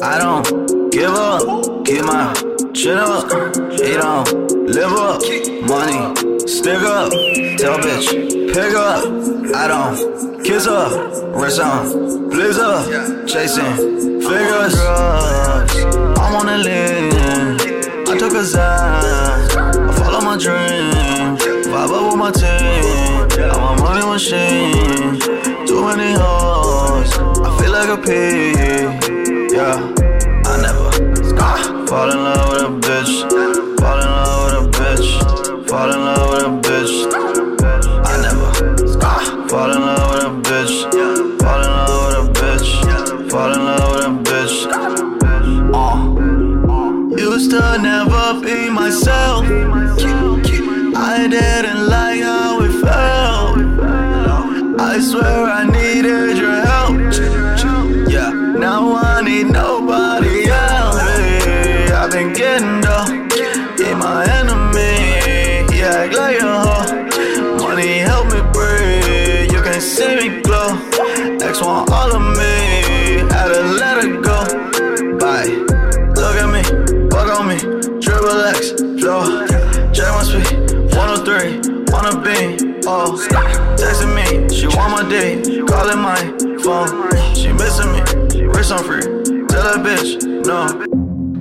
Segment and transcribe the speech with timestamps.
[0.00, 1.84] I don't give up.
[1.84, 2.32] Keep my
[2.72, 3.24] chin up.
[3.72, 4.28] He don't
[4.66, 5.20] live up.
[5.66, 6.14] Money,
[6.46, 7.10] stick up.
[7.58, 8.08] Tell bitch,
[8.54, 9.04] pick up.
[9.54, 10.92] I don't kiss up.
[11.34, 12.86] Wrist on, blaze up.
[13.26, 14.78] Chasing figures.
[16.18, 17.12] I'm on lean.
[18.08, 19.04] I took a Zan.
[19.88, 21.42] I follow my dreams.
[21.66, 23.28] Vibe up with my team.
[23.50, 25.66] I'm a money machine.
[25.66, 27.12] Too many hoes.
[27.18, 28.57] I feel like a pig.
[29.58, 29.74] Yeah,
[30.46, 30.86] I never
[31.88, 33.12] fall in love with a bitch.
[33.80, 35.08] Fall in love with a bitch.
[35.68, 36.94] Fall in love with a bitch.
[38.06, 38.50] I never
[39.48, 40.74] fall in love with a bitch.
[41.42, 42.68] Fall in love with a bitch.
[43.32, 44.56] Fall in love with a bitch.
[45.74, 45.96] Uh.
[47.18, 49.44] Used to never be myself.
[51.00, 51.77] I didn't
[58.58, 61.00] now I need nobody else.
[61.00, 63.08] Hey, I've been getting up.
[63.78, 65.76] He my enemy.
[65.76, 67.58] Yeah, act like a hoe.
[67.58, 69.52] Money help me breathe.
[69.52, 70.76] You can see me glow.
[71.40, 73.22] X want all of me.
[73.30, 75.18] Had to let her go.
[75.18, 75.68] Bye.
[76.18, 76.62] Look at me,
[77.10, 77.58] fuck on me.
[78.00, 79.46] Triple X, flow.
[79.92, 80.68] Check my speed.
[80.98, 82.80] 103, on a beam.
[82.86, 85.44] Oh, oh texting me, she want my date.
[85.66, 86.18] Calling my
[86.62, 87.17] phone,
[87.48, 88.46] she missing me.
[88.46, 89.00] Wrist on free,
[89.48, 90.66] tell that bitch, no.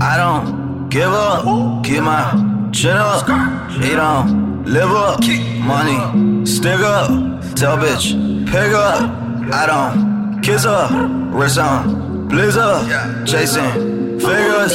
[0.00, 3.28] I don't give up, keep my chin up.
[3.70, 5.20] He don't live up,
[5.60, 7.08] money, stick up.
[7.54, 8.06] Tell bitch,
[8.46, 9.10] pick up.
[9.52, 10.90] I don't kiss up,
[11.32, 13.26] wrist on, up.
[13.26, 14.74] Chasing figures,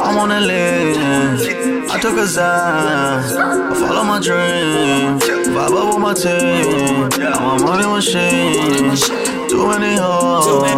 [0.00, 1.66] I'm on the list.
[1.90, 3.22] I took a Zan,
[3.70, 5.22] I follow my dreams.
[5.46, 7.08] Vibe up with my team.
[7.22, 9.25] I'm a money machine.
[9.56, 10.46] Too many hoes.
[10.46, 10.76] I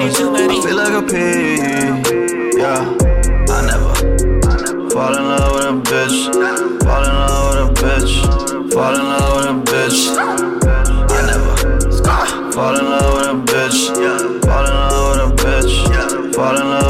[0.62, 1.58] feel like a pig.
[2.56, 2.94] Yeah,
[3.50, 3.92] I never
[4.88, 6.16] fall in love with a bitch.
[6.84, 8.12] Fall in love with a bitch.
[8.72, 9.98] Fall in love with a bitch.
[11.10, 11.54] I never
[12.52, 13.78] fall in love with a bitch.
[14.46, 15.72] Fall in love with a bitch.
[16.36, 16.87] Fall in love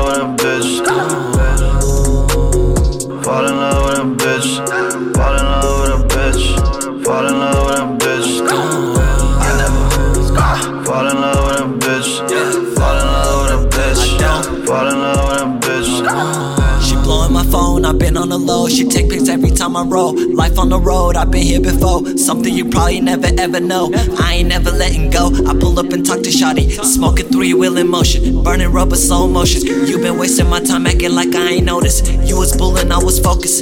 [18.08, 18.68] been on the low.
[18.68, 20.14] She take pics every time I roll.
[20.34, 22.16] Life on the road, I've been here before.
[22.16, 23.90] Something you probably never ever know.
[24.18, 25.26] I ain't never letting go.
[25.46, 26.66] I pull up and talk to Shotty.
[26.84, 28.42] Smoking three wheel in motion.
[28.42, 29.62] Burning rubber slow motion.
[29.86, 32.10] You been wasting my time acting like I ain't noticed.
[32.28, 33.60] You was bullying, I was focused.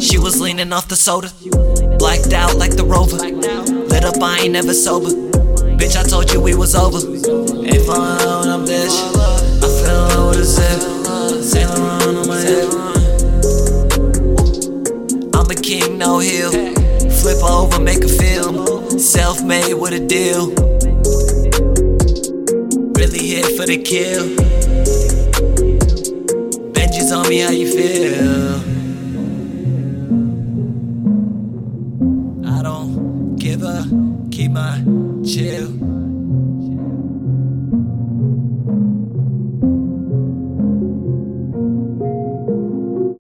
[0.00, 1.30] She was leaning off the soda.
[1.98, 3.16] Blacked out like the rover.
[3.16, 5.10] Lit up, I ain't never sober.
[5.78, 6.98] Bitch, I told you we was over.
[7.66, 8.27] Ain't falling
[15.50, 16.50] I'm a king, no heel.
[16.50, 18.98] Flip over, make a film.
[18.98, 20.48] Self made with a deal.
[22.92, 24.26] Really hit for the kill.
[26.74, 28.56] Benji's on me, how you feel?
[32.46, 33.86] I don't give a,
[34.30, 34.84] keep my
[35.24, 35.97] chill.